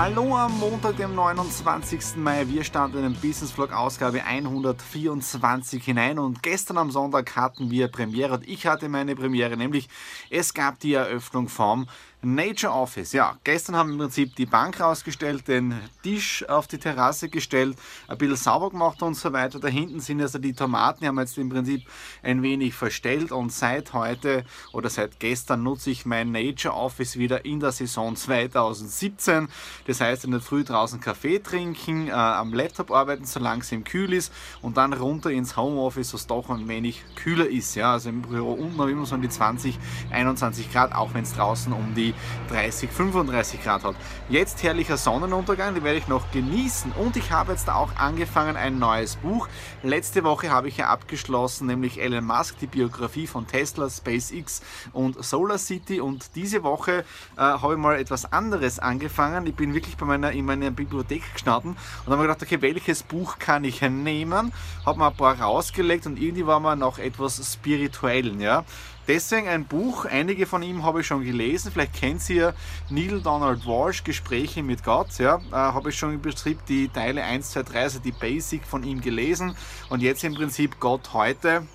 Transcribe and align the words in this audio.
Hallo 0.00 0.36
am 0.36 0.56
Montag, 0.60 0.96
dem 0.96 1.16
29. 1.16 2.18
Mai. 2.18 2.46
Wir 2.46 2.62
starten 2.62 2.98
in 2.98 3.02
den 3.02 3.14
Business 3.14 3.50
Vlog 3.50 3.72
Ausgabe 3.72 4.22
124 4.22 5.84
hinein 5.84 6.20
und 6.20 6.40
gestern 6.40 6.78
am 6.78 6.92
Sonntag 6.92 7.34
hatten 7.34 7.72
wir 7.72 7.88
Premiere 7.88 8.34
und 8.34 8.48
ich 8.48 8.64
hatte 8.68 8.88
meine 8.88 9.16
Premiere, 9.16 9.56
nämlich 9.56 9.88
es 10.30 10.54
gab 10.54 10.78
die 10.78 10.94
Eröffnung 10.94 11.48
vom 11.48 11.88
Nature 12.20 12.72
Office, 12.72 13.12
ja, 13.12 13.36
gestern 13.44 13.76
haben 13.76 13.90
wir 13.90 13.92
im 13.92 13.98
Prinzip 14.00 14.34
die 14.34 14.46
Bank 14.46 14.80
rausgestellt, 14.80 15.46
den 15.46 15.74
Tisch 16.02 16.44
auf 16.48 16.66
die 16.66 16.78
Terrasse 16.78 17.28
gestellt, 17.28 17.78
ein 18.08 18.18
bisschen 18.18 18.34
sauber 18.34 18.70
gemacht 18.70 19.00
und 19.02 19.14
so 19.14 19.32
weiter. 19.32 19.60
Da 19.60 19.68
hinten 19.68 20.00
sind 20.00 20.20
also 20.20 20.40
die 20.40 20.52
Tomaten, 20.52 21.00
die 21.00 21.06
haben 21.06 21.14
wir 21.14 21.22
jetzt 21.22 21.38
im 21.38 21.48
Prinzip 21.48 21.82
ein 22.24 22.42
wenig 22.42 22.74
verstellt 22.74 23.30
und 23.30 23.52
seit 23.52 23.92
heute 23.92 24.44
oder 24.72 24.90
seit 24.90 25.20
gestern 25.20 25.62
nutze 25.62 25.90
ich 25.90 26.06
mein 26.06 26.32
Nature 26.32 26.74
Office 26.74 27.18
wieder 27.18 27.44
in 27.44 27.60
der 27.60 27.70
Saison 27.70 28.16
2017. 28.16 29.46
Das 29.86 30.00
heißt, 30.00 30.24
in 30.24 30.32
der 30.32 30.40
Früh 30.40 30.64
draußen 30.64 30.98
Kaffee 30.98 31.38
trinken, 31.38 32.08
äh, 32.08 32.10
am 32.10 32.52
Laptop 32.52 32.90
arbeiten, 32.90 33.26
solange 33.26 33.62
es 33.62 33.70
im 33.70 33.84
kühl 33.84 34.12
ist 34.12 34.32
und 34.60 34.76
dann 34.76 34.92
runter 34.92 35.30
ins 35.30 35.56
Homeoffice, 35.56 36.12
wo 36.12 36.16
es 36.16 36.26
doch 36.26 36.50
ein 36.50 36.66
wenig 36.66 37.04
kühler 37.14 37.48
ist. 37.48 37.76
Ja, 37.76 37.92
also 37.92 38.08
im 38.08 38.22
Büro 38.22 38.54
unten 38.54 38.76
haben 38.76 38.88
wir 38.88 38.92
immer 38.92 39.06
so 39.06 39.14
um 39.14 39.22
die 39.22 39.28
20, 39.28 39.78
21 40.10 40.72
Grad, 40.72 40.92
auch 40.92 41.14
wenn 41.14 41.22
es 41.22 41.34
draußen 41.34 41.72
um 41.72 41.94
die 41.94 42.07
30, 42.50 42.90
35 42.90 43.62
Grad 43.62 43.84
hat. 43.84 43.94
Jetzt 44.28 44.62
herrlicher 44.62 44.96
Sonnenuntergang, 44.96 45.74
den 45.74 45.84
werde 45.84 45.98
ich 45.98 46.08
noch 46.08 46.30
genießen. 46.32 46.92
Und 46.92 47.16
ich 47.16 47.30
habe 47.30 47.52
jetzt 47.52 47.70
auch 47.70 47.96
angefangen 47.96 48.56
ein 48.56 48.78
neues 48.78 49.16
Buch. 49.16 49.48
Letzte 49.82 50.24
Woche 50.24 50.50
habe 50.50 50.68
ich 50.68 50.78
ja 50.78 50.88
abgeschlossen, 50.88 51.66
nämlich 51.66 52.00
Elon 52.00 52.24
Musk, 52.24 52.58
die 52.58 52.66
Biografie 52.66 53.26
von 53.26 53.46
Tesla, 53.46 53.88
SpaceX 53.88 54.62
und 54.92 55.22
Solar 55.24 55.58
City. 55.58 56.00
Und 56.00 56.34
diese 56.34 56.62
Woche 56.62 57.04
äh, 57.36 57.40
habe 57.40 57.74
ich 57.74 57.78
mal 57.78 57.98
etwas 57.98 58.32
anderes 58.32 58.78
angefangen. 58.78 59.46
Ich 59.46 59.54
bin 59.54 59.74
wirklich 59.74 59.96
bei 59.96 60.06
meiner, 60.06 60.32
in 60.32 60.44
meiner 60.44 60.70
Bibliothek 60.70 61.22
gestanden 61.32 61.72
und 61.72 62.12
habe 62.12 62.16
mir 62.16 62.28
gedacht, 62.28 62.42
okay, 62.42 62.60
welches 62.60 63.02
Buch 63.02 63.38
kann 63.38 63.64
ich 63.64 63.82
nehmen? 63.82 64.52
Habe 64.84 64.98
mir 64.98 65.08
ein 65.08 65.16
paar 65.16 65.40
rausgelegt 65.40 66.06
und 66.06 66.18
irgendwie 66.18 66.46
war 66.46 66.60
man 66.60 66.78
noch 66.78 66.98
etwas 66.98 67.52
spirituell. 67.52 68.40
Ja? 68.40 68.64
Deswegen 69.08 69.48
ein 69.48 69.64
Buch, 69.64 70.04
einige 70.04 70.44
von 70.44 70.62
ihm 70.62 70.84
habe 70.84 71.00
ich 71.00 71.06
schon 71.06 71.24
gelesen, 71.24 71.72
vielleicht 71.72 71.94
kennt 71.94 72.28
ihr 72.28 72.54
Neil 72.90 73.22
Donald 73.22 73.66
Walsh, 73.66 74.04
Gespräche 74.04 74.62
mit 74.62 74.84
Gott, 74.84 75.18
ja, 75.18 75.40
äh, 75.50 75.54
habe 75.54 75.88
ich 75.88 75.96
schon 75.96 76.12
im 76.12 76.20
Betrieb 76.20 76.58
die 76.66 76.88
Teile 76.88 77.24
1, 77.24 77.52
2, 77.52 77.62
3, 77.62 77.80
also 77.80 77.98
die 78.00 78.12
Basic 78.12 78.62
von 78.64 78.84
ihm 78.84 79.00
gelesen. 79.00 79.56
Und 79.88 80.02
jetzt 80.02 80.24
im 80.24 80.34
Prinzip 80.34 80.78
Gott 80.78 81.14
heute, 81.14 81.66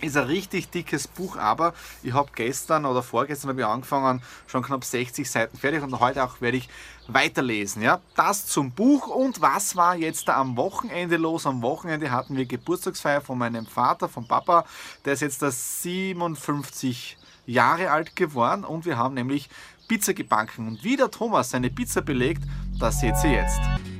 ist 0.00 0.16
ein 0.16 0.24
richtig 0.24 0.70
dickes 0.70 1.08
Buch, 1.08 1.36
aber 1.36 1.74
ich 2.02 2.12
habe 2.12 2.30
gestern 2.34 2.84
oder 2.84 3.02
vorgestern 3.02 3.50
habe 3.50 3.60
ich 3.60 3.66
angefangen, 3.66 4.22
schon 4.46 4.62
knapp 4.62 4.84
60 4.84 5.30
Seiten 5.30 5.56
fertig 5.56 5.82
und 5.82 5.98
heute 6.00 6.24
auch 6.24 6.40
werde 6.40 6.58
ich 6.58 6.68
weiterlesen. 7.08 7.82
Ja? 7.82 8.00
Das 8.14 8.46
zum 8.46 8.72
Buch 8.72 9.08
und 9.08 9.40
was 9.40 9.76
war 9.76 9.96
jetzt 9.96 10.28
da 10.28 10.36
am 10.36 10.56
Wochenende 10.56 11.16
los? 11.16 11.46
Am 11.46 11.62
Wochenende 11.62 12.10
hatten 12.10 12.36
wir 12.36 12.46
Geburtstagsfeier 12.46 13.20
von 13.20 13.38
meinem 13.38 13.66
Vater, 13.66 14.08
von 14.08 14.26
Papa, 14.26 14.64
der 15.04 15.14
ist 15.14 15.22
jetzt 15.22 15.42
da 15.42 15.50
57 15.50 17.16
Jahre 17.46 17.90
alt 17.90 18.16
geworden 18.16 18.64
und 18.64 18.84
wir 18.84 18.96
haben 18.96 19.14
nämlich 19.14 19.48
Pizza 19.88 20.14
gebacken. 20.14 20.66
Und 20.66 20.84
wie 20.84 20.96
der 20.96 21.10
Thomas 21.10 21.50
seine 21.50 21.70
Pizza 21.70 22.02
belegt, 22.02 22.42
das 22.78 23.00
seht 23.00 23.14
ihr 23.24 23.32
jetzt. 23.32 23.95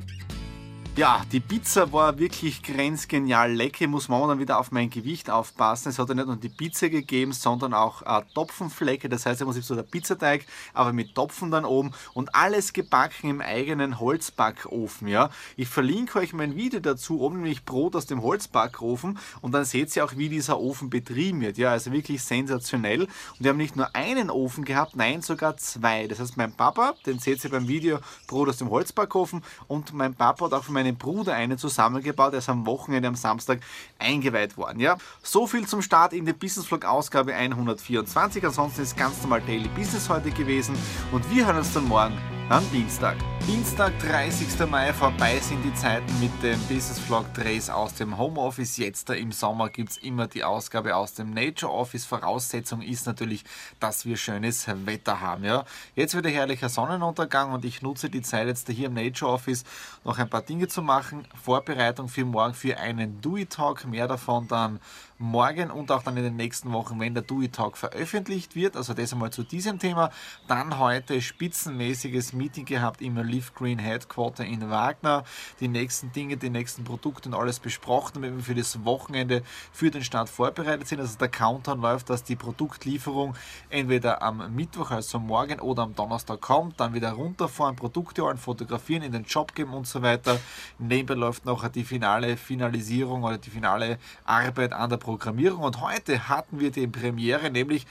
Ja, 0.97 1.23
die 1.31 1.39
Pizza 1.39 1.93
war 1.93 2.17
wirklich 2.17 2.63
grenzgenial 2.63 3.53
lecker. 3.53 3.83
Ich 3.83 3.87
muss 3.87 4.09
momentan 4.09 4.39
wieder 4.39 4.57
auf 4.57 4.71
mein 4.71 4.89
Gewicht 4.89 5.29
aufpassen. 5.29 5.89
Es 5.89 5.99
hat 5.99 6.09
ja 6.09 6.15
nicht 6.15 6.25
nur 6.25 6.37
die 6.37 6.49
Pizza 6.49 6.89
gegeben, 6.89 7.33
sondern 7.33 7.75
auch 7.75 8.01
äh, 8.01 8.23
Topfenflecke. 8.33 9.07
Das 9.07 9.27
heißt, 9.27 9.41
im 9.41 9.45
Prinzip 9.45 9.63
so 9.63 9.75
der 9.75 9.83
Pizzateig, 9.83 10.47
aber 10.73 10.93
mit 10.93 11.13
Topfen 11.13 11.51
dann 11.51 11.65
oben 11.65 11.91
und 12.15 12.33
alles 12.33 12.73
gebacken 12.73 13.29
im 13.29 13.41
eigenen 13.41 13.99
Holzbackofen. 13.99 15.07
Ja, 15.07 15.29
ich 15.55 15.67
verlinke 15.67 16.17
euch 16.17 16.33
mein 16.33 16.55
Video 16.55 16.79
dazu, 16.79 17.21
oben 17.21 17.35
nämlich 17.35 17.63
Brot 17.63 17.95
aus 17.95 18.07
dem 18.07 18.23
Holzbackofen 18.23 19.19
und 19.41 19.51
dann 19.51 19.65
seht 19.65 19.95
ihr 19.95 20.03
auch, 20.03 20.17
wie 20.17 20.29
dieser 20.29 20.59
Ofen 20.59 20.89
betrieben 20.89 21.41
wird. 21.41 21.59
Ja, 21.59 21.73
also 21.73 21.91
wirklich 21.91 22.23
sensationell. 22.23 23.03
Und 23.03 23.09
wir 23.37 23.51
haben 23.51 23.57
nicht 23.57 23.75
nur 23.75 23.95
einen 23.95 24.31
Ofen 24.31 24.65
gehabt, 24.65 24.95
nein, 24.95 25.21
sogar 25.21 25.57
zwei. 25.57 26.07
Das 26.07 26.19
heißt, 26.19 26.37
mein 26.37 26.53
Papa, 26.53 26.95
den 27.05 27.19
seht 27.19 27.43
ihr 27.43 27.51
beim 27.51 27.67
Video 27.67 27.99
Brot 28.25 28.49
aus 28.49 28.57
dem 28.57 28.71
Holzbackofen 28.71 29.43
und 29.67 29.93
mein 29.93 30.15
Papa 30.15 30.45
hat 30.45 30.53
auch 30.53 30.63
von 30.63 30.73
meinem 30.73 30.86
meinem 30.87 30.97
Bruder 30.97 31.33
einen 31.33 31.57
zusammengebaut. 31.57 32.33
Er 32.33 32.39
ist 32.39 32.49
am 32.49 32.65
Wochenende, 32.65 33.07
am 33.07 33.15
Samstag 33.15 33.59
eingeweiht 33.99 34.57
worden. 34.57 34.79
Ja? 34.79 34.97
So 35.21 35.47
viel 35.47 35.67
zum 35.67 35.81
Start 35.81 36.13
in 36.13 36.25
der 36.25 36.33
Business 36.33 36.67
Vlog 36.67 36.85
Ausgabe 36.85 37.33
124. 37.33 38.45
Ansonsten 38.45 38.81
ist 38.81 38.97
ganz 38.97 39.21
normal 39.21 39.41
Daily 39.41 39.69
Business 39.69 40.09
heute 40.09 40.31
gewesen 40.31 40.75
und 41.11 41.29
wir 41.29 41.45
hören 41.45 41.57
uns 41.57 41.73
dann 41.73 41.87
morgen 41.87 42.17
am 42.49 42.63
Dienstag. 42.71 43.17
Dienstag, 43.45 43.97
30. 43.99 44.69
Mai, 44.69 44.91
vorbei 44.91 45.39
sind 45.39 45.63
die 45.63 45.73
Zeiten 45.73 46.19
mit 46.19 46.31
dem 46.43 46.59
Business 46.67 46.99
Vlog 46.99 47.33
Drehs 47.33 47.69
aus 47.69 47.93
dem 47.93 48.17
Homeoffice. 48.17 48.75
Jetzt 48.75 49.07
da 49.07 49.13
im 49.13 49.31
Sommer 49.31 49.69
gibt 49.69 49.91
es 49.91 49.97
immer 49.97 50.27
die 50.27 50.43
Ausgabe 50.43 50.95
aus 50.95 51.13
dem 51.13 51.31
Nature 51.31 51.71
Office. 51.71 52.05
Voraussetzung 52.05 52.81
ist 52.81 53.05
natürlich, 53.05 53.45
dass 53.79 54.05
wir 54.05 54.17
schönes 54.17 54.67
Wetter 54.85 55.21
haben. 55.21 55.45
Ja? 55.45 55.63
Jetzt 55.95 56.17
wieder 56.17 56.29
herrlicher 56.29 56.67
Sonnenuntergang 56.67 57.53
und 57.53 57.63
ich 57.63 57.81
nutze 57.81 58.09
die 58.09 58.21
Zeit 58.21 58.47
jetzt 58.47 58.69
hier 58.69 58.87
im 58.87 58.95
Nature 58.95 59.31
Office 59.31 59.63
noch 60.03 60.17
ein 60.17 60.29
paar 60.29 60.41
Dinge 60.41 60.67
zu 60.67 60.81
machen. 60.81 61.25
Vorbereitung 61.41 62.09
für 62.09 62.25
morgen 62.25 62.53
für 62.53 62.77
einen 62.77 63.21
It 63.23 63.49
Talk. 63.49 63.85
Mehr 63.85 64.09
davon 64.09 64.47
dann 64.49 64.81
morgen 65.19 65.71
und 65.71 65.89
auch 65.89 66.03
dann 66.03 66.17
in 66.17 66.23
den 66.23 66.35
nächsten 66.35 66.73
Wochen, 66.73 66.99
wenn 66.99 67.13
der 67.13 67.23
It 67.29 67.53
Talk 67.53 67.77
veröffentlicht 67.77 68.55
wird. 68.55 68.75
Also 68.75 68.93
das 68.93 69.13
einmal 69.13 69.31
zu 69.31 69.43
diesem 69.43 69.79
Thema. 69.79 70.11
Dann 70.49 70.79
heute 70.79 71.21
spitzenmäßiges 71.21 72.33
Meeting 72.37 72.65
gehabt 72.65 73.01
im 73.01 73.17
Leaf 73.17 73.53
Green 73.53 73.79
Headquarter 73.79 74.45
in 74.45 74.69
Wagner. 74.69 75.23
Die 75.59 75.67
nächsten 75.67 76.11
Dinge, 76.11 76.37
die 76.37 76.49
nächsten 76.49 76.83
Produkte 76.83 77.29
und 77.29 77.35
alles 77.35 77.59
besprochen, 77.59 78.13
damit 78.15 78.35
wir 78.35 78.43
für 78.43 78.55
das 78.55 78.85
Wochenende 78.85 79.43
für 79.71 79.91
den 79.91 80.03
Start 80.03 80.29
vorbereitet 80.29 80.87
sind. 80.87 80.99
Also 80.99 81.17
der 81.17 81.29
Countdown 81.29 81.81
läuft, 81.81 82.09
dass 82.09 82.23
die 82.23 82.35
Produktlieferung 82.35 83.35
entweder 83.69 84.21
am 84.21 84.55
Mittwoch, 84.55 84.91
also 84.91 85.19
morgen 85.19 85.59
oder 85.59 85.83
am 85.83 85.95
Donnerstag 85.95 86.41
kommt, 86.41 86.79
dann 86.79 86.93
wieder 86.93 87.11
runterfahren, 87.11 87.75
Produkte 87.75 88.21
holen, 88.23 88.37
fotografieren, 88.37 89.03
in 89.03 89.11
den 89.11 89.23
Job 89.23 89.55
geben 89.55 89.73
und 89.73 89.87
so 89.87 90.01
weiter. 90.01 90.39
Nebenbei 90.79 91.15
läuft 91.15 91.45
noch 91.45 91.67
die 91.67 91.83
finale 91.83 92.37
Finalisierung 92.37 93.23
oder 93.23 93.37
die 93.37 93.49
finale 93.49 93.97
Arbeit 94.25 94.73
an 94.73 94.89
der 94.89 94.97
Programmierung 94.97 95.63
und 95.63 95.81
heute 95.81 96.29
hatten 96.29 96.59
wir 96.59 96.71
die 96.71 96.87
Premiere, 96.87 97.49
nämlich 97.49 97.85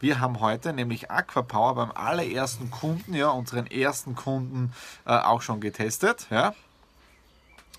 wir 0.00 0.20
haben 0.20 0.40
heute 0.40 0.72
nämlich 0.72 1.10
Aquapower 1.10 1.74
beim 1.74 1.92
allerersten 1.92 2.70
Kunden, 2.70 3.14
ja, 3.14 3.28
unseren 3.28 3.66
ersten 3.66 4.16
Kunden 4.16 4.72
äh, 5.06 5.10
auch 5.10 5.42
schon 5.42 5.60
getestet, 5.60 6.26
ja. 6.30 6.54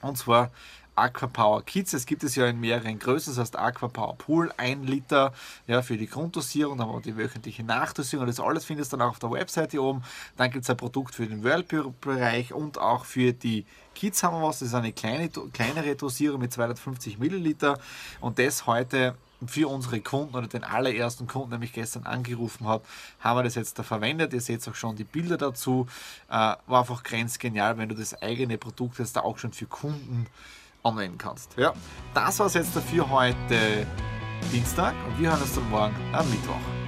Und 0.02 0.18
zwar 0.18 0.52
Aquapower 0.96 1.64
Kids. 1.64 1.94
Es 1.94 2.06
gibt 2.06 2.24
es 2.24 2.36
ja 2.36 2.48
in 2.48 2.60
mehreren 2.60 3.00
Größen, 3.00 3.34
das 3.34 3.40
heißt 3.40 3.58
Aquapower 3.58 4.18
Pool, 4.18 4.54
1 4.58 4.88
Liter 4.88 5.34
ja, 5.68 5.82
für 5.82 5.98
die 5.98 6.08
Grunddosierung, 6.08 6.78
dann 6.78 6.88
haben 6.88 6.98
wir 6.98 7.02
die 7.02 7.18
wöchentliche 7.18 7.64
Nachdosierung. 7.64 8.28
Das 8.28 8.40
alles 8.40 8.66
findest 8.66 8.94
du 8.94 8.98
dann 8.98 9.08
auch 9.08 9.12
auf 9.12 9.20
der 9.20 9.32
Webseite 9.32 9.82
oben. 9.82 10.04
Dann 10.38 10.52
gibt 10.52 10.64
es 10.64 10.70
ein 10.70 10.78
Produkt 10.78 11.16
für 11.16 11.26
den 11.26 11.44
Whirlpool-Bereich 11.44 12.54
und 12.54 12.78
auch 12.78 13.06
für 13.06 13.34
die 13.34 13.66
Kids 13.96 14.22
haben 14.22 14.40
wir 14.40 14.48
was. 14.48 14.60
Das 14.60 14.70
ist 14.70 14.76
eine 14.76 14.92
kleine, 14.92 15.30
kleinere 15.30 15.96
Dosierung 15.96 16.42
mit 16.42 16.54
250 16.54 17.18
Milliliter 17.18 17.80
und 18.20 18.38
das 18.38 18.68
heute 18.68 19.16
für 19.48 19.70
unsere 19.70 20.02
Kunden 20.02 20.36
oder 20.36 20.48
den 20.48 20.64
allerersten 20.64 21.28
Kunden, 21.28 21.52
den 21.52 21.62
ich 21.62 21.74
gestern 21.74 22.04
angerufen 22.04 22.68
habe, 22.68 22.84
haben 23.20 23.40
wir 23.40 23.44
das 23.44 23.56
jetzt 23.56 23.78
da 23.80 23.84
verwendet. 23.84 24.34
Ihr 24.34 24.42
seht 24.42 24.68
auch 24.68 24.76
schon 24.76 24.96
die 24.96 25.04
Bilder 25.04 25.38
dazu. 25.38 25.88
Äh, 26.30 26.34
war 26.34 26.80
einfach 26.80 27.04
grenzgenial, 27.04 27.78
wenn 27.78 27.90
du 27.90 27.96
das 27.96 28.22
eigene 28.22 28.58
Produkt 28.58 29.00
jetzt 29.00 29.16
da 29.16 29.22
auch 29.22 29.38
schon 29.38 29.54
für 29.54 29.66
Kunden 29.66 30.28
anwenden 30.84 31.18
kannst. 31.18 31.58
Ja, 31.58 31.74
das 32.14 32.40
war 32.40 32.48
es 32.48 32.54
jetzt 32.54 32.76
dafür 32.76 33.10
heute 33.10 33.86
Dienstag 34.52 34.96
und 35.08 35.20
wir 35.20 35.30
hören 35.30 35.42
uns 35.42 35.54
dann 35.54 35.70
morgen 35.70 35.96
am 36.14 36.30
Mittwoch. 36.30 36.81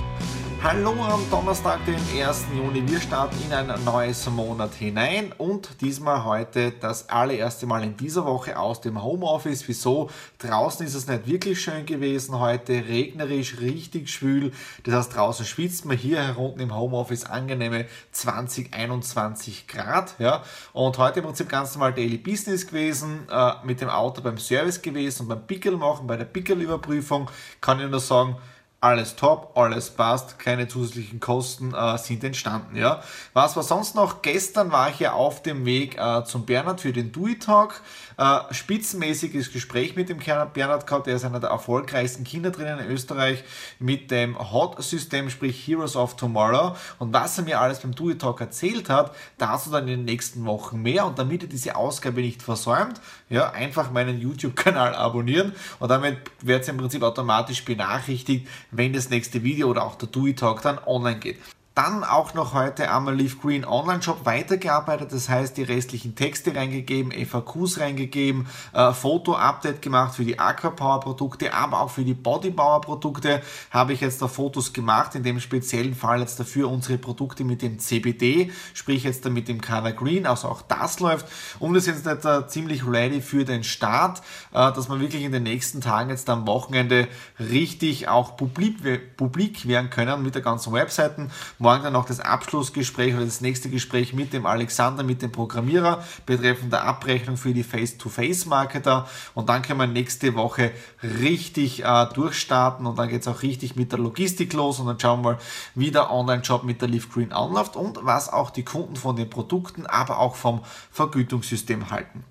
Hallo 0.64 0.92
am 1.04 1.30
Donnerstag, 1.30 1.86
den 1.86 1.96
1. 1.96 2.46
Juni. 2.56 2.90
Wir 2.90 3.02
starten 3.02 3.36
in 3.46 3.52
ein 3.52 3.84
neues 3.84 4.30
Monat 4.30 4.74
hinein 4.74 5.34
und 5.38 5.82
diesmal 5.82 6.24
heute 6.24 6.72
das 6.72 7.10
allererste 7.10 7.66
Mal 7.66 7.84
in 7.84 7.98
dieser 7.98 8.24
Woche 8.24 8.58
aus 8.58 8.80
dem 8.80 9.04
Homeoffice. 9.04 9.68
Wieso? 9.68 10.10
Draußen 10.38 10.86
ist 10.86 10.96
es 10.96 11.06
nicht 11.06 11.28
wirklich 11.28 11.62
schön 11.62 11.86
gewesen 11.86 12.40
heute, 12.40 12.76
regnerisch, 12.76 13.60
richtig 13.60 14.10
schwül. 14.10 14.54
Das 14.86 14.94
heißt, 14.94 15.18
draußen 15.18 15.46
schwitzt 15.46 15.84
man 15.84 15.98
hier 15.98 16.22
herunten 16.22 16.62
im 16.62 16.74
Homeoffice 16.74 17.26
angenehme 17.26 17.86
20, 18.14 18.74
21 18.74 19.68
Grad. 19.68 20.16
Ja. 20.18 20.44
Und 20.72 20.98
heute 20.98 21.20
im 21.20 21.26
Prinzip 21.26 21.50
ganz 21.50 21.76
normal 21.76 21.92
Daily 21.92 22.18
Business 22.18 22.66
gewesen, 22.66 23.28
äh, 23.30 23.52
mit 23.66 23.82
dem 23.82 23.90
Auto 23.90 24.22
beim 24.22 24.38
Service 24.38 24.82
gewesen 24.82 25.24
und 25.24 25.28
beim 25.28 25.46
Pickel 25.46 25.76
machen, 25.76 26.08
bei 26.08 26.16
der 26.16 26.24
Pickelüberprüfung. 26.24 27.30
Kann 27.60 27.82
ich 27.82 27.90
nur 27.90 28.00
sagen, 28.00 28.38
alles 28.84 29.16
top, 29.16 29.54
alles 29.56 29.90
passt, 29.92 30.40
keine 30.40 30.68
zusätzlichen 30.68 31.22
Kosten 31.22 31.74
äh, 31.74 31.98
sind 31.98 32.22
entstanden. 32.24 32.76
Ja. 32.76 33.02
Was 33.32 33.56
war 33.56 33.64
sonst 33.64 33.96
noch? 33.96 34.22
Gestern 34.22 34.74
war 34.74 34.90
ich 34.90 35.00
ja 35.00 35.14
auf 35.14 35.42
dem 35.42 35.66
Weg 35.66 35.98
äh, 35.98 36.26
zum 36.26 36.46
Bernhard 36.46 36.82
für 36.82 36.92
den 36.92 37.14
DUI 37.14 37.40
Talk. 37.40 37.82
Äh, 38.18 38.54
spitzenmäßiges 38.54 39.54
Gespräch 39.54 39.96
mit 39.96 40.10
dem 40.10 40.20
Bernhard 40.20 40.86
gehabt, 40.86 41.08
der 41.08 41.16
ist 41.16 41.24
einer 41.24 41.40
der 41.40 41.50
erfolgreichsten 41.50 42.26
Kindertrainer 42.26 42.82
in 42.82 42.92
Österreich 42.92 43.44
mit 43.80 44.12
dem 44.12 44.38
HOT-System, 44.38 45.30
sprich 45.30 45.66
Heroes 45.66 45.96
of 45.96 46.18
Tomorrow. 46.18 46.76
Und 47.00 47.14
was 47.14 47.38
er 47.38 47.46
mir 47.46 47.62
alles 47.62 47.80
beim 47.80 47.96
DUI 47.96 48.18
Talk 48.18 48.42
erzählt 48.42 48.90
hat, 48.90 49.16
dazu 49.38 49.72
dann 49.72 49.88
in 49.88 50.00
den 50.00 50.06
nächsten 50.06 50.46
Wochen 50.46 50.82
mehr. 50.82 51.06
Und 51.06 51.18
damit 51.18 51.44
ihr 51.44 51.50
diese 51.50 51.78
Ausgabe 51.78 52.22
nicht 52.22 52.44
versäumt, 52.44 53.00
ja, 53.30 53.50
einfach 53.52 53.92
meinen 53.92 54.20
YouTube-Kanal 54.20 54.94
abonnieren 54.94 55.54
und 55.80 55.90
damit 55.90 56.18
werdet 56.42 56.68
ihr 56.68 56.74
im 56.74 56.78
Prinzip 56.78 57.02
automatisch 57.02 57.66
benachrichtigt, 57.66 58.48
wenn 58.74 58.94
das 58.94 59.10
nächste 59.10 59.44
Video 59.44 59.70
oder 59.70 59.84
auch 59.84 59.96
der 59.96 60.10
DUI 60.10 60.34
Talk 60.34 60.62
dann 60.62 60.80
online 60.86 61.20
geht. 61.20 61.38
Dann 61.76 62.04
auch 62.04 62.36
noch 62.36 62.54
heute 62.54 62.92
am 62.92 63.10
Leaf 63.10 63.42
Green 63.42 63.66
Online 63.66 64.04
Shop 64.04 64.28
weitergearbeitet, 64.28 65.12
das 65.12 65.28
heißt 65.28 65.58
die 65.58 65.64
restlichen 65.64 66.14
Texte 66.14 66.56
reingegeben, 66.56 67.12
FAQs 67.12 67.80
reingegeben, 67.80 68.46
äh, 68.74 68.94
Foto-Update 68.94 69.82
gemacht 69.82 70.14
für 70.14 70.24
die 70.24 70.38
Aquapower 70.38 71.00
Produkte, 71.00 71.52
aber 71.52 71.82
auch 71.82 71.90
für 71.90 72.04
die 72.04 72.14
Bodypower 72.14 72.82
Produkte 72.82 73.42
habe 73.72 73.94
ich 73.94 74.02
jetzt 74.02 74.22
da 74.22 74.28
Fotos 74.28 74.72
gemacht, 74.72 75.16
in 75.16 75.24
dem 75.24 75.40
speziellen 75.40 75.96
Fall 75.96 76.20
jetzt 76.20 76.40
dafür 76.40 76.70
unsere 76.70 77.00
Produkte 77.00 77.44
mit 77.44 77.64
dem 77.64 77.80
CBD, 77.80 78.52
sprich 78.76 79.04
jetzt 79.04 79.26
da 79.26 79.32
mit 79.32 79.48
dem 79.48 79.60
Color 79.60 79.94
Green, 79.94 80.28
also 80.28 80.50
auch 80.50 80.62
das 80.62 81.00
läuft. 81.00 81.26
Und 81.58 81.74
wir 81.74 81.82
sind 81.82 82.06
jetzt 82.06 82.24
da 82.24 82.48
ziemlich 82.48 82.86
ready 82.86 83.20
für 83.20 83.46
den 83.46 83.64
Start, 83.64 84.20
äh, 84.52 84.72
dass 84.72 84.90
wir 84.90 85.00
wirklich 85.00 85.24
in 85.24 85.32
den 85.32 85.44
nächsten 85.44 85.82
Tagen 85.82 86.12
jetzt 86.12 86.30
am 86.30 86.46
Wochenende 86.46 87.08
richtig 87.40 88.10
auch 88.10 88.38
publik, 88.38 89.18
publik 89.18 89.68
werden 89.68 89.90
können 89.90 90.22
mit 90.22 90.36
der 90.36 90.44
ganzen 90.44 90.72
Webseiten 90.72 91.32
Morgen 91.64 91.82
dann 91.82 91.94
noch 91.94 92.04
das 92.04 92.20
Abschlussgespräch 92.20 93.16
oder 93.16 93.24
das 93.24 93.40
nächste 93.40 93.70
Gespräch 93.70 94.12
mit 94.12 94.34
dem 94.34 94.46
Alexander, 94.46 95.02
mit 95.02 95.22
dem 95.22 95.32
Programmierer 95.32 96.04
betreffend 96.26 96.74
der 96.74 96.84
Abrechnung 96.84 97.38
für 97.38 97.54
die 97.54 97.64
Face-to-Face-Marketer. 97.64 99.08
Und 99.34 99.48
dann 99.48 99.62
können 99.62 99.80
wir 99.80 99.88
nächste 99.88 100.36
Woche 100.36 100.72
richtig 101.02 101.86
äh, 101.86 102.06
durchstarten 102.14 102.86
und 102.86 103.00
dann 103.00 103.08
geht 103.08 103.22
es 103.22 103.30
auch 103.30 103.44
richtig 103.44 103.78
mit 103.78 103.94
der 103.94 104.00
Logistik 104.00 104.52
los 104.52 104.82
und 104.82 104.88
dann 104.88 105.00
schauen 105.00 105.22
wir 105.22 105.32
mal, 105.32 105.38
wie 105.74 105.90
der 105.90 106.12
Online-Shop 106.12 106.66
mit 106.66 106.82
der 106.82 106.90
Leaf 106.90 107.10
Green 107.10 107.32
anläuft 107.32 107.78
und 107.78 107.98
was 108.02 108.28
auch 108.28 108.50
die 108.50 108.66
Kunden 108.66 108.98
von 108.98 109.16
den 109.16 109.30
Produkten, 109.30 109.86
aber 109.86 110.20
auch 110.20 110.36
vom 110.36 110.66
Vergütungssystem 110.92 111.92
halten. 111.92 112.26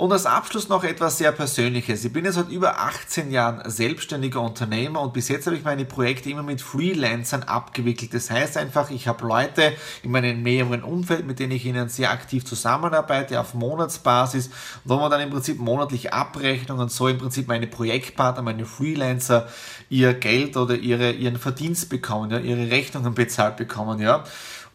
Und 0.00 0.12
als 0.12 0.26
Abschluss 0.26 0.68
noch 0.68 0.84
etwas 0.84 1.18
sehr 1.18 1.32
Persönliches. 1.32 2.04
Ich 2.04 2.12
bin 2.12 2.24
jetzt 2.24 2.36
seit 2.36 2.50
über 2.50 2.78
18 2.78 3.32
Jahren 3.32 3.68
selbstständiger 3.68 4.40
Unternehmer 4.40 5.00
und 5.00 5.12
bis 5.12 5.26
jetzt 5.26 5.46
habe 5.46 5.56
ich 5.56 5.64
meine 5.64 5.84
Projekte 5.84 6.30
immer 6.30 6.44
mit 6.44 6.62
Freelancern 6.62 7.42
abgewickelt. 7.42 8.14
Das 8.14 8.30
heißt 8.30 8.58
einfach, 8.58 8.90
ich 8.90 9.08
habe 9.08 9.26
Leute 9.26 9.72
in 10.04 10.12
meinem 10.12 10.44
näheren 10.44 10.84
Umfeld, 10.84 11.26
mit 11.26 11.40
denen 11.40 11.50
ich 11.50 11.66
ihnen 11.66 11.88
sehr 11.88 12.12
aktiv 12.12 12.44
zusammenarbeite 12.44 13.40
auf 13.40 13.54
Monatsbasis, 13.54 14.50
wo 14.84 14.98
man 14.98 15.10
dann 15.10 15.20
im 15.20 15.30
Prinzip 15.30 15.58
monatlich 15.58 16.12
Abrechnung 16.12 16.78
und 16.78 16.92
so 16.92 17.08
im 17.08 17.18
Prinzip 17.18 17.48
meine 17.48 17.66
Projektpartner, 17.66 18.42
meine 18.42 18.66
Freelancer 18.66 19.48
ihr 19.90 20.14
Geld 20.14 20.56
oder 20.56 20.76
ihre, 20.76 21.10
ihren 21.10 21.38
Verdienst 21.38 21.90
bekommen, 21.90 22.30
ja, 22.30 22.38
ihre 22.38 22.70
Rechnungen 22.70 23.14
bezahlt 23.14 23.56
bekommen. 23.56 23.98
Ja. 23.98 24.22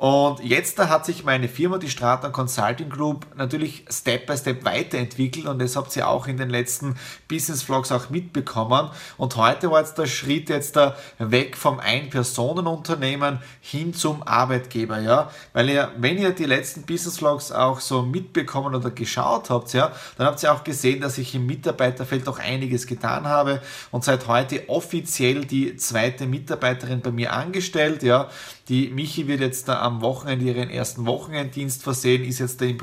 Und 0.03 0.44
jetzt 0.44 0.79
da 0.79 0.89
hat 0.89 1.05
sich 1.05 1.23
meine 1.23 1.47
Firma, 1.47 1.77
die 1.77 1.89
Strata 1.89 2.27
Consulting 2.27 2.89
Group, 2.89 3.25
natürlich 3.38 3.85
Step 3.89 4.25
by 4.25 4.35
Step 4.35 4.65
weiterentwickelt 4.65 5.45
und 5.45 5.59
das 5.59 5.77
habt 5.77 5.95
ihr 5.95 6.09
auch 6.09 6.27
in 6.27 6.35
den 6.35 6.50
letzten 6.50 6.95
Business 7.29 7.63
Vlogs 7.63 7.89
auch 7.89 8.09
mitbekommen. 8.09 8.89
Und 9.15 9.38
heute 9.38 9.71
war 9.71 9.79
jetzt 9.79 9.97
der 9.97 10.07
Schritt 10.07 10.50
jetzt 10.50 10.75
da 10.75 10.97
weg 11.19 11.55
vom 11.55 11.79
Ein-Personen-Unternehmen 11.79 13.39
hin 13.61 13.94
zum 13.94 14.23
Arbeitgeber, 14.23 15.00
ja. 15.00 15.31
Weil 15.53 15.69
ihr, 15.69 15.89
wenn 15.95 16.17
ihr 16.17 16.31
die 16.31 16.44
letzten 16.44 16.81
Business 16.81 17.19
Vlogs 17.19 17.53
auch 17.53 17.79
so 17.79 18.01
mitbekommen 18.01 18.75
oder 18.75 18.91
geschaut 18.91 19.50
habt, 19.50 19.71
ja, 19.71 19.94
dann 20.17 20.27
habt 20.27 20.44
ihr 20.44 20.51
auch 20.51 20.65
gesehen, 20.65 21.00
dass 21.00 21.17
ich 21.17 21.33
im 21.33 21.45
Mitarbeiterfeld 21.45 22.25
noch 22.25 22.39
einiges 22.39 22.88
getan 22.88 23.25
habe 23.25 23.61
und 23.91 24.03
seit 24.03 24.27
heute 24.27 24.67
offiziell 24.67 25.45
die 25.45 25.77
zweite 25.77 26.25
Mitarbeiterin 26.25 27.00
bei 27.00 27.11
mir 27.11 27.31
angestellt, 27.31 28.03
ja. 28.03 28.27
Die 28.69 28.88
Michi 28.89 29.27
wird 29.27 29.41
jetzt 29.41 29.67
da 29.67 29.81
am 29.81 29.92
Wochenende 30.01 30.45
ihren 30.45 30.69
ersten 30.69 31.05
Wochenenddienst 31.05 31.83
versehen, 31.83 32.23
ist 32.23 32.39
jetzt 32.39 32.61
im, 32.61 32.77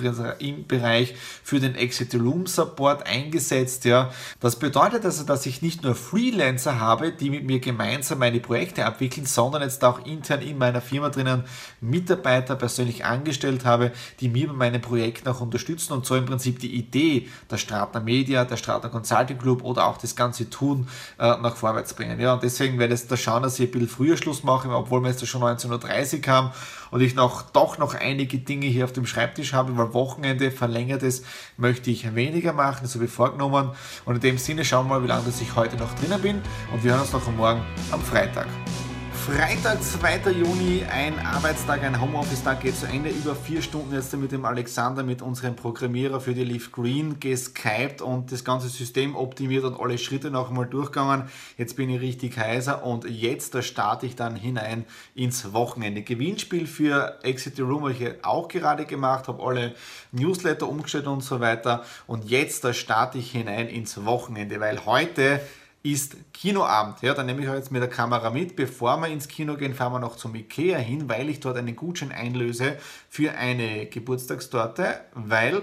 Bereich 0.66 1.14
für 1.42 1.60
den 1.60 1.74
Exit 1.74 2.14
Room 2.14 2.46
Support 2.46 3.06
eingesetzt. 3.06 3.84
Ja. 3.86 4.10
Das 4.40 4.56
bedeutet 4.58 5.04
also, 5.04 5.24
dass 5.24 5.46
ich 5.46 5.62
nicht 5.62 5.82
nur 5.82 5.94
Freelancer 5.94 6.78
habe, 6.78 7.12
die 7.12 7.30
mit 7.30 7.44
mir 7.44 7.60
gemeinsam 7.60 8.18
meine 8.18 8.40
Projekte 8.40 8.84
abwickeln, 8.84 9.26
sondern 9.26 9.62
jetzt 9.62 9.82
auch 9.84 10.04
intern 10.04 10.42
in 10.42 10.58
meiner 10.58 10.80
Firma 10.80 11.08
drinnen 11.08 11.44
Mitarbeiter 11.80 12.56
persönlich 12.56 13.04
angestellt 13.04 13.64
habe, 13.64 13.92
die 14.20 14.28
mir 14.28 14.48
bei 14.48 14.54
meinen 14.54 14.82
Projekten 14.82 15.28
auch 15.28 15.40
unterstützen 15.40 15.94
und 15.94 16.04
so 16.04 16.16
im 16.16 16.26
Prinzip 16.26 16.58
die 16.58 16.74
Idee 16.74 17.28
der 17.50 17.56
Stratner 17.56 18.00
Media, 18.00 18.44
der 18.44 18.56
Stratner 18.56 18.90
Consulting 18.90 19.38
Group 19.38 19.64
oder 19.64 19.86
auch 19.86 19.96
das 19.96 20.14
ganze 20.14 20.50
Tun 20.50 20.88
äh, 21.18 21.22
nach 21.40 21.56
vorwärts 21.56 21.94
bringen. 21.94 22.20
Ja, 22.20 22.34
und 22.34 22.42
deswegen 22.42 22.78
werde 22.78 22.94
ich 22.94 23.06
da 23.06 23.16
schauen, 23.16 23.42
dass 23.42 23.58
ich 23.58 23.68
ein 23.68 23.72
bisschen 23.72 23.88
früher 23.88 24.16
Schluss 24.16 24.42
mache, 24.42 24.68
obwohl 24.68 25.00
wir 25.00 25.08
jetzt 25.08 25.26
schon 25.26 25.40
19 25.40 25.70
19.30 25.70 26.26
Uhr 26.26 26.32
haben 26.32 26.50
und 26.90 27.00
ich 27.00 27.14
noch, 27.14 27.42
doch 27.42 27.78
noch 27.78 27.94
einige 27.94 28.38
Dinge 28.38 28.66
hier 28.66 28.84
auf 28.84 28.92
dem 28.92 29.06
Schreibtisch 29.06 29.52
habe, 29.52 29.76
weil 29.76 29.94
Wochenende 29.94 30.50
verlängertes 30.50 31.22
möchte 31.56 31.90
ich 31.90 32.14
weniger 32.14 32.52
machen, 32.52 32.86
habe 32.94 33.04
ich 33.04 33.10
vorgenommen. 33.10 33.70
Und 34.04 34.16
in 34.16 34.20
dem 34.20 34.38
Sinne 34.38 34.64
schauen 34.64 34.86
wir 34.88 34.98
mal, 34.98 35.02
wie 35.02 35.08
lange 35.08 35.24
ich 35.28 35.56
heute 35.56 35.76
noch 35.76 35.94
drinnen 35.94 36.20
bin 36.20 36.42
und 36.72 36.82
wir 36.84 36.92
hören 36.92 37.02
uns 37.02 37.12
noch 37.12 37.30
morgen 37.36 37.62
am 37.90 38.00
Freitag. 38.00 38.46
Freitag, 39.26 39.82
2. 39.82 40.30
Juni, 40.32 40.82
ein 40.90 41.18
Arbeitstag, 41.18 41.82
ein 41.82 42.00
Homeoffice-Tag 42.00 42.62
geht 42.62 42.74
zu 42.74 42.86
Ende. 42.86 43.10
Über 43.10 43.34
vier 43.34 43.60
Stunden 43.60 43.94
jetzt 43.94 44.16
mit 44.16 44.32
dem 44.32 44.46
Alexander, 44.46 45.02
mit 45.02 45.20
unserem 45.20 45.56
Programmierer 45.56 46.20
für 46.20 46.32
die 46.32 46.42
Leaf 46.42 46.72
Green 46.72 47.20
geskypt 47.20 48.00
und 48.00 48.32
das 48.32 48.44
ganze 48.44 48.68
System 48.68 49.14
optimiert 49.14 49.64
und 49.64 49.78
alle 49.78 49.98
Schritte 49.98 50.30
noch 50.30 50.48
einmal 50.48 50.66
durchgegangen. 50.66 51.28
Jetzt 51.58 51.76
bin 51.76 51.90
ich 51.90 52.00
richtig 52.00 52.38
heiser 52.38 52.82
und 52.82 53.04
jetzt 53.04 53.54
da 53.54 53.60
starte 53.60 54.06
ich 54.06 54.16
dann 54.16 54.36
hinein 54.36 54.86
ins 55.14 55.52
Wochenende. 55.52 56.00
Gewinnspiel 56.00 56.66
für 56.66 57.18
Exit 57.22 57.56
the 57.56 57.62
Room 57.62 57.82
habe 57.82 57.92
ich 57.92 58.24
auch 58.24 58.48
gerade 58.48 58.86
gemacht, 58.86 59.28
habe 59.28 59.42
alle 59.42 59.74
Newsletter 60.12 60.66
umgestellt 60.66 61.06
und 61.06 61.22
so 61.22 61.40
weiter. 61.40 61.84
Und 62.06 62.30
jetzt 62.30 62.64
da 62.64 62.72
starte 62.72 63.18
ich 63.18 63.32
hinein 63.32 63.68
ins 63.68 64.02
Wochenende, 64.06 64.60
weil 64.60 64.86
heute 64.86 65.40
ist 65.82 66.16
Kinoabend. 66.32 67.00
Ja, 67.02 67.14
dann 67.14 67.26
nehme 67.26 67.42
ich 67.42 67.48
euch 67.48 67.56
jetzt 67.56 67.72
mit 67.72 67.82
der 67.82 67.88
Kamera 67.88 68.30
mit. 68.30 68.56
Bevor 68.56 68.98
wir 68.98 69.08
ins 69.08 69.28
Kino 69.28 69.56
gehen, 69.56 69.74
fahren 69.74 69.92
wir 69.92 69.98
noch 69.98 70.16
zum 70.16 70.34
Ikea 70.34 70.78
hin, 70.78 71.08
weil 71.08 71.28
ich 71.30 71.40
dort 71.40 71.56
einen 71.56 71.76
Gutschein 71.76 72.12
einlöse 72.12 72.76
für 73.08 73.32
eine 73.32 73.86
Geburtstagstorte, 73.86 75.00
weil 75.14 75.62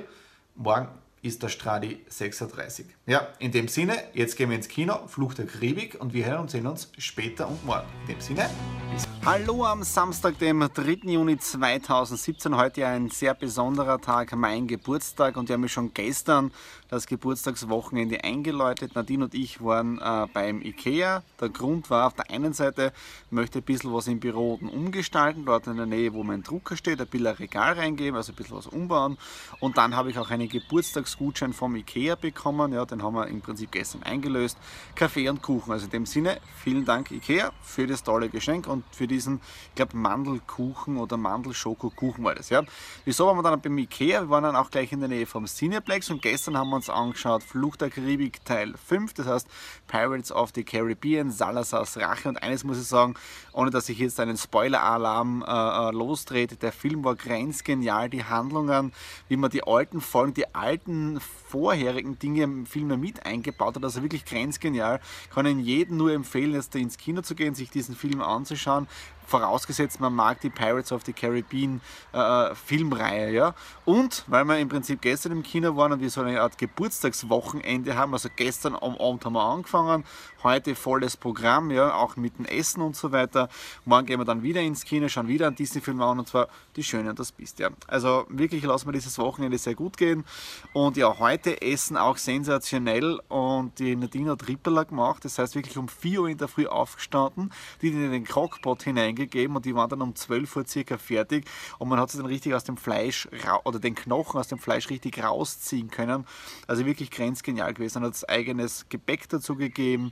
morgen 0.56 0.88
ist 1.22 1.44
der 1.44 1.50
Stradi 1.50 2.00
36. 2.08 2.86
Ja, 3.06 3.28
in 3.40 3.52
dem 3.52 3.68
Sinne, 3.68 3.96
jetzt 4.14 4.38
gehen 4.38 4.50
wir 4.50 4.56
ins 4.56 4.68
Kino, 4.68 5.08
Flucht 5.08 5.40
der 5.40 5.46
Karibik 5.46 6.00
und 6.00 6.14
wir 6.14 6.26
hören 6.26 6.42
und 6.42 6.52
sehen 6.52 6.66
uns 6.68 6.92
später 6.98 7.48
und 7.48 7.66
morgen. 7.66 7.88
In 8.02 8.14
dem 8.14 8.22
Sinne, 8.22 8.50
bis. 8.94 9.04
Hallo 9.26 9.66
am 9.66 9.84
Samstag, 9.84 10.40
dem 10.40 10.62
3. 10.74 11.12
Juni 11.12 11.38
2017. 11.38 12.56
Heute 12.56 12.88
ein 12.88 13.10
sehr 13.10 13.34
besonderer 13.34 14.00
Tag, 14.00 14.36
mein 14.36 14.68
Geburtstag 14.68 15.38
und 15.38 15.50
wir 15.50 15.56
haben 15.56 15.68
schon 15.68 15.94
gestern 15.94 16.52
das 16.90 17.06
Geburtstagswochenende 17.06 18.24
eingeläutet. 18.24 18.96
Nadine 18.96 19.26
und 19.26 19.34
ich 19.34 19.62
waren 19.62 20.00
äh, 20.00 20.28
beim 20.34 20.62
Ikea. 20.62 21.24
Der 21.42 21.50
Grund 21.50 21.90
war 21.90 22.08
auf 22.08 22.14
der 22.14 22.32
einen 22.32 22.54
Seite, 22.54 22.94
ich 23.26 23.32
möchte 23.32 23.60
ein 23.60 23.64
bisschen 23.64 23.94
was 23.94 24.08
im 24.08 24.22
Büro 24.22 24.60
umgestalten, 24.62 25.46
dort 25.46 25.68
in 25.68 25.78
der 25.78 25.86
Nähe, 25.86 26.14
wo 26.14 26.24
mein 26.24 26.44
Drucker 26.44 26.78
steht, 26.78 27.02
ein 27.02 27.08
bisschen 27.08 27.28
ein 27.28 27.36
Regal 27.36 27.74
reingeben, 27.74 28.16
also 28.16 28.32
ein 28.32 28.36
bisschen 28.36 28.56
was 28.56 28.68
umbauen. 28.68 29.18
Und 29.60 29.78
dann 29.78 29.96
habe 29.96 30.10
ich 30.10 30.18
auch 30.18 30.30
einen 30.30 30.48
Geburtstagsgutschein 30.48 31.52
vom 31.52 31.76
Ikea 31.76 32.16
bekommen. 32.16 32.72
Ja, 32.72 32.86
den 32.86 33.04
haben 33.04 33.16
wir 33.16 33.28
im 33.28 33.42
Prinzip 33.42 33.74
gestern 33.74 34.04
eingelöst. 34.04 34.58
Kaffee 34.96 35.28
und 35.28 35.42
Kuchen. 35.42 35.74
Also 35.74 35.86
in 35.86 35.92
dem 35.92 36.06
Sinne, 36.06 36.40
vielen 36.56 36.86
Dank 36.86 37.12
Ikea 37.12 37.52
für 37.62 37.86
das 37.88 38.04
tolle 38.04 38.30
Geschenk 38.30 38.68
und 38.68 38.86
für 38.92 39.06
die 39.06 39.18
diesen, 39.18 39.42
ich 39.70 39.76
glaube, 39.76 39.98
Mandelkuchen 39.98 40.98
oder 40.98 41.18
Mandelschokokuchen 41.18 42.24
war 42.24 42.36
das. 42.36 42.50
Ja. 42.50 42.64
Wieso 43.04 43.26
waren 43.26 43.38
wir 43.38 43.44
dann 43.44 43.60
beim 43.60 43.78
Ikea? 43.78 44.22
Wir 44.22 44.30
waren 44.30 44.44
dann 44.44 44.56
auch 44.56 44.70
gleich 44.70 44.92
in 44.92 45.00
der 45.00 45.10
Nähe 45.10 45.26
vom 45.26 45.46
Cineplex 45.46 46.10
und 46.12 46.22
gestern 46.22 46.58
haben 46.58 46.70
wir 46.70 46.77
uns 46.78 46.90
angeschaut. 46.90 47.44
Fluch 47.44 47.76
der 47.76 47.90
Karibik 47.90 48.44
Teil 48.46 48.74
5, 48.78 49.14
das 49.14 49.28
heißt 49.28 49.48
Pirates 49.88 50.32
of 50.32 50.52
the 50.56 50.64
Caribbean, 50.64 51.32
Salazar's 51.32 51.98
Rache. 51.98 52.30
Und 52.30 52.38
eines 52.38 52.64
muss 52.64 52.80
ich 52.80 52.88
sagen, 52.88 53.16
ohne 53.52 53.70
dass 53.70 53.90
ich 53.90 54.00
jetzt 54.00 54.20
einen 54.20 54.38
Spoiler-Alarm 54.38 55.44
äh, 55.46 55.90
äh 55.90 55.92
lostrete, 55.92 56.56
der 56.56 56.72
Film 56.72 57.04
war 57.04 57.16
grenzgenial, 57.16 58.10
die 58.10 58.24
Handlungen, 58.24 58.94
wie 59.28 59.38
man 59.38 59.52
die 59.52 59.64
alten 59.64 60.00
Folgen, 60.00 60.34
die 60.34 60.56
alten 60.56 61.20
vorherigen 61.20 62.18
Dinge 62.20 62.44
im 62.44 62.66
Film 62.66 62.88
mit 63.00 63.26
eingebaut 63.26 63.76
hat, 63.76 63.84
also 63.84 64.02
wirklich 64.02 64.26
grenzgenial, 64.26 65.02
kann 65.34 65.46
ich 65.46 65.66
jedem 65.66 65.98
nur 65.98 66.14
empfehlen, 66.14 66.54
jetzt 66.54 66.76
ins 66.76 66.98
Kino 66.98 67.22
zu 67.22 67.36
gehen, 67.36 67.56
sich 67.56 67.70
diesen 67.70 67.96
Film 67.96 68.22
anzuschauen 68.22 68.88
vorausgesetzt 69.28 70.00
man 70.00 70.16
mag 70.16 70.40
die 70.42 70.50
Pirates 70.50 70.92
of 70.92 71.04
the 71.06 71.14
Caribbean 71.14 71.82
äh, 72.14 72.56
Filmreihe, 72.56 73.32
ja. 73.32 73.54
Und 73.86 74.24
weil 74.28 74.46
wir 74.46 74.58
im 74.58 74.70
Prinzip 74.70 75.02
gestern 75.02 75.34
im 75.34 75.44
Kino 75.44 75.76
waren 75.76 75.92
und 75.92 76.00
wir 76.00 76.10
so 76.10 76.22
eine 76.22 76.42
Art 76.42 76.58
Geburtstagswochenende 76.58 77.96
haben, 77.96 78.14
also 78.14 78.30
gestern 78.36 78.76
am 78.76 78.96
Abend 78.98 79.26
haben 79.26 79.34
wir 79.34 79.44
angefangen, 79.44 80.06
heute 80.44 80.76
volles 80.76 81.18
Programm, 81.18 81.72
ja, 81.72 81.94
auch 81.94 82.16
mit 82.16 82.38
dem 82.38 82.46
Essen 82.46 82.82
und 82.82 82.96
so 82.96 83.12
weiter. 83.12 83.50
Morgen 83.86 84.06
gehen 84.06 84.20
wir 84.20 84.26
dann 84.26 84.44
wieder 84.44 84.62
ins 84.62 84.86
Kino, 84.86 85.10
schauen 85.10 85.28
wieder 85.28 85.48
einen 85.48 85.56
Disney-Film 85.56 86.02
an 86.02 86.20
und 86.20 86.28
zwar 86.28 86.48
Die 86.76 86.84
Schöne 86.84 87.10
und 87.10 87.20
das 87.20 87.34
Biest, 87.34 87.60
ja. 87.60 87.70
Also 87.88 88.26
wirklich 88.30 88.64
lassen 88.64 88.88
wir 88.88 88.94
dieses 88.94 89.18
Wochenende 89.20 89.58
sehr 89.58 89.76
gut 89.76 89.98
gehen 89.98 90.24
und 90.72 90.96
ja, 90.96 91.20
heute 91.20 91.62
Essen 91.62 91.98
auch 91.98 92.18
sensationell 92.18 93.20
und 93.28 93.78
die 93.80 93.96
Nadine 93.96 94.32
hat 94.32 94.48
Ripperler 94.48 94.86
gemacht, 94.86 95.26
das 95.26 95.38
heißt 95.38 95.56
wirklich 95.56 95.78
um 95.78 95.90
4 95.90 96.22
Uhr 96.22 96.30
in 96.30 96.38
der 96.38 96.48
Früh 96.48 96.68
aufgestanden, 96.68 97.52
die 97.82 97.90
in 97.90 98.12
den 98.12 98.24
Crockpot 98.24 98.84
hinein 98.84 99.17
gegeben 99.18 99.56
und 99.58 99.66
die 99.66 99.76
waren 99.76 99.90
dann 99.90 100.02
um 100.02 100.16
12 100.16 100.56
Uhr 100.56 100.66
circa 100.66 100.98
fertig 100.98 101.46
und 101.80 101.90
man 101.90 102.00
hat 102.00 102.12
sie 102.12 102.18
dann 102.18 102.28
richtig 102.28 102.54
aus 102.54 102.64
dem 102.64 102.78
Fleisch 102.78 103.28
oder 103.66 103.80
den 103.80 103.96
Knochen 103.96 104.40
aus 104.40 104.48
dem 104.48 104.60
Fleisch 104.60 104.90
richtig 104.90 105.24
rausziehen 105.24 105.90
können. 105.90 106.26
Also 106.68 106.86
wirklich 106.86 107.12
grenzgenial 107.12 107.74
gewesen. 107.74 107.96
Dann 107.96 108.04
hat 108.06 108.14
es 108.14 108.28
eigenes 108.28 108.88
Gebäck 108.90 109.28
dazu 109.30 109.56
gegeben, 109.56 110.12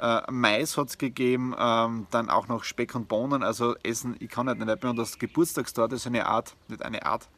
äh, 0.00 0.22
Mais 0.30 0.76
hat 0.76 0.88
es 0.88 0.98
gegeben, 0.98 1.54
ähm, 1.58 2.06
dann 2.10 2.30
auch 2.30 2.48
noch 2.48 2.64
Speck 2.64 2.94
und 2.94 3.08
Bohnen. 3.08 3.42
Also 3.42 3.76
Essen, 3.82 4.16
ich 4.18 4.28
kann 4.28 4.48
halt 4.48 4.58
nicht 4.58 4.82
mehr. 4.82 4.90
Und 4.90 4.96
das 4.96 5.18
Geburtstagstorte 5.18 5.96
ist 5.96 6.06
eine 6.06 6.26
Art, 6.26 6.56
nicht 6.68 6.82
eine 6.82 7.04
Art, 7.06 7.28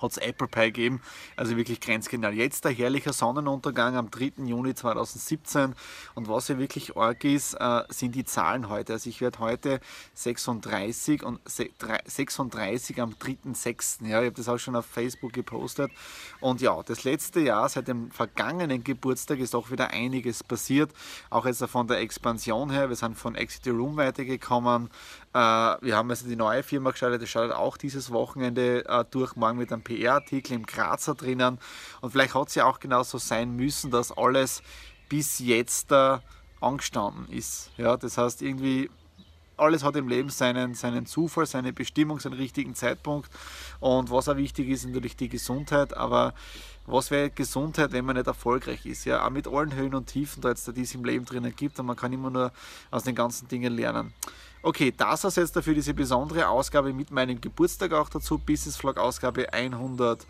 hat 0.00 0.12
es 0.12 0.16
Apple 0.18 0.48
Pie 0.48 0.66
gegeben. 0.66 1.00
Also 1.36 1.56
wirklich 1.56 1.80
grenzgenial. 1.80 2.34
Jetzt 2.34 2.64
der 2.64 2.72
herrliche 2.72 3.12
Sonnenuntergang 3.12 3.96
am 3.96 4.10
3. 4.10 4.32
Juni 4.44 4.74
2017. 4.74 5.74
Und 6.14 6.28
was 6.28 6.48
ja 6.48 6.58
wirklich 6.58 6.96
arg 6.96 7.24
ist, 7.24 7.54
äh, 7.54 7.82
sind 7.88 8.14
die 8.14 8.24
Zahlen 8.24 8.68
heute. 8.68 8.94
Also 8.94 9.10
ich 9.10 9.20
werde 9.20 9.38
heute 9.38 9.80
36 10.14 11.22
und 11.22 11.40
36 11.44 13.00
am 13.00 13.14
3.6. 13.14 14.06
Ja, 14.06 14.20
ich 14.20 14.26
habe 14.26 14.36
das 14.36 14.48
auch 14.48 14.58
schon 14.58 14.76
auf 14.76 14.86
Facebook 14.86 15.32
gepostet. 15.32 15.90
Und 16.40 16.60
ja, 16.60 16.82
das 16.82 17.04
letzte 17.04 17.40
Jahr, 17.40 17.68
seit 17.68 17.88
dem 17.88 18.10
vergangenen 18.10 18.84
Geburtstag, 18.84 19.38
ist 19.38 19.54
auch 19.54 19.70
wieder 19.70 19.90
einiges 19.90 20.44
passiert. 20.44 20.90
Auch 21.30 21.46
jetzt 21.46 21.64
von 21.64 21.86
der 21.86 21.98
Expansion 21.98 22.70
her. 22.70 22.88
Wir 22.88 22.96
sind 22.96 23.16
von 23.16 23.34
Exit 23.34 23.66
Room 23.68 23.96
weitergekommen. 23.96 24.90
Äh, 25.34 25.38
wir 25.38 25.96
haben 25.96 26.10
also 26.10 26.26
die 26.26 26.36
neue 26.36 26.62
Firma 26.62 26.90
gestartet, 26.90 27.22
die 27.22 27.26
startet 27.26 27.54
auch 27.54 27.76
dieses 27.76 28.10
Wochenende 28.10 28.84
äh, 28.86 29.04
durch, 29.10 29.36
morgen 29.36 29.58
mit 29.58 29.72
einem 29.72 29.82
PR-Artikel 29.82 30.54
im 30.54 30.66
Grazer 30.66 31.14
drinnen. 31.14 31.58
Und 32.00 32.10
vielleicht 32.10 32.34
hat 32.34 32.48
es 32.48 32.54
ja 32.54 32.66
auch 32.66 32.80
genauso 32.80 33.18
sein 33.18 33.54
müssen, 33.56 33.90
dass 33.90 34.16
alles 34.16 34.62
bis 35.08 35.38
jetzt 35.38 35.90
da 35.90 36.22
angestanden 36.60 37.28
ist. 37.30 37.70
Ja, 37.76 37.96
das 37.96 38.18
heißt, 38.18 38.42
irgendwie 38.42 38.90
alles 39.58 39.84
hat 39.84 39.96
im 39.96 40.08
Leben 40.08 40.30
seinen, 40.30 40.74
seinen 40.74 41.06
Zufall, 41.06 41.46
seine 41.46 41.72
Bestimmung, 41.72 42.20
seinen 42.20 42.34
richtigen 42.34 42.74
Zeitpunkt. 42.74 43.30
Und 43.80 44.10
was 44.10 44.28
auch 44.28 44.36
wichtig 44.36 44.68
ist, 44.68 44.86
natürlich 44.86 45.16
die 45.16 45.28
Gesundheit. 45.28 45.96
Aber 45.96 46.34
was 46.86 47.10
wäre 47.10 47.30
Gesundheit, 47.30 47.92
wenn 47.92 48.04
man 48.04 48.16
nicht 48.16 48.26
erfolgreich 48.26 48.86
ist? 48.86 49.04
Ja, 49.04 49.26
auch 49.26 49.30
mit 49.30 49.48
allen 49.48 49.74
Höhen 49.74 49.94
und 49.94 50.06
Tiefen, 50.06 50.42
die 50.42 50.82
es 50.82 50.94
im 50.94 51.04
Leben 51.04 51.24
drinnen 51.24 51.54
gibt. 51.54 51.78
Und 51.78 51.86
man 51.86 51.96
kann 51.96 52.12
immer 52.12 52.30
nur 52.30 52.52
aus 52.90 53.02
den 53.02 53.14
ganzen 53.14 53.48
Dingen 53.48 53.74
lernen. 53.74 54.14
Okay, 54.60 54.92
das 54.96 55.22
war 55.22 55.30
jetzt 55.30 55.54
dafür 55.54 55.74
diese 55.74 55.94
besondere 55.94 56.48
Ausgabe 56.48 56.92
mit 56.92 57.10
meinem 57.10 57.40
Geburtstag 57.40 57.92
auch 57.92 58.08
dazu. 58.08 58.38
Business 58.38 58.76
Vlog 58.76 58.98
Ausgabe 58.98 59.52
100. 59.52 60.26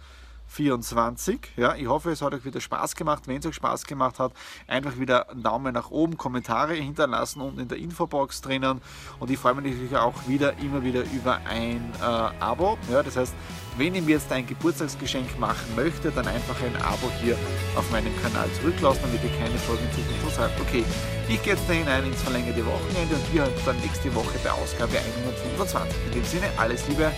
24. 0.48 1.52
Ja, 1.56 1.74
ich 1.74 1.86
hoffe, 1.86 2.10
es 2.10 2.22
hat 2.22 2.34
euch 2.34 2.44
wieder 2.44 2.60
Spaß 2.60 2.96
gemacht. 2.96 3.24
Wenn 3.26 3.38
es 3.38 3.46
euch 3.46 3.54
Spaß 3.54 3.84
gemacht 3.84 4.18
hat, 4.18 4.32
einfach 4.66 4.98
wieder 4.98 5.30
einen 5.30 5.42
Daumen 5.42 5.74
nach 5.74 5.90
oben, 5.90 6.16
Kommentare 6.16 6.74
hinterlassen 6.74 7.40
unten 7.40 7.60
in 7.60 7.68
der 7.68 7.78
Infobox 7.78 8.40
drinnen. 8.40 8.80
Und 9.18 9.30
ich 9.30 9.38
freue 9.38 9.54
mich 9.54 9.72
natürlich 9.72 9.96
auch 9.96 10.26
wieder, 10.26 10.58
immer 10.58 10.82
wieder 10.82 11.02
über 11.12 11.40
ein 11.48 11.92
äh, 12.00 12.04
Abo. 12.04 12.78
Ja, 12.90 13.02
das 13.02 13.16
heißt, 13.16 13.34
wenn 13.76 13.94
ihr 13.94 14.02
mir 14.02 14.16
jetzt 14.16 14.32
ein 14.32 14.46
Geburtstagsgeschenk 14.46 15.38
machen 15.38 15.76
möchtet, 15.76 16.16
dann 16.16 16.26
einfach 16.26 16.60
ein 16.62 16.74
Abo 16.82 17.10
hier 17.22 17.36
auf 17.76 17.88
meinem 17.92 18.12
Kanal 18.20 18.48
zurücklassen, 18.60 19.00
damit 19.02 19.22
ihr 19.22 19.38
keine 19.38 19.56
Folgen 19.58 19.84
in 19.84 19.92
Zukunft 19.92 20.36
sagt, 20.36 20.60
okay, 20.60 20.84
ich 21.28 21.42
gehe 21.42 21.54
jetzt 21.54 21.68
da 21.68 21.74
hinein 21.74 22.04
ins 22.04 22.22
verlängerte 22.22 22.64
Wochenende 22.66 23.14
und 23.14 23.32
wir 23.32 23.42
hören 23.42 23.52
uns 23.52 23.64
dann 23.64 23.76
nächste 23.80 24.12
Woche 24.14 24.38
bei 24.42 24.50
Ausgabe 24.50 24.98
125. 24.98 25.96
In 26.06 26.12
dem 26.12 26.24
Sinne, 26.24 26.46
alles 26.56 26.88
Liebe, 26.88 27.12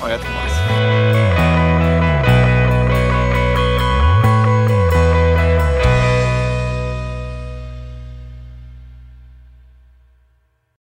euer 0.00 0.18
Thomas. 0.18 1.27